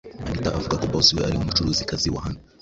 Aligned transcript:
anita 0.29 0.49
avuga 0.57 0.75
ko 0.81 0.85
'boss' 0.91 1.13
we 1.15 1.21
ari 1.27 1.35
umucuruzikazi 1.37 2.07
wa 2.13 2.21
hano 2.25 2.39